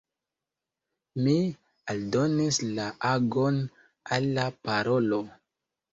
[1.25, 1.35] Mi
[1.93, 3.61] aldonis la agon
[4.17, 5.25] al la parolo.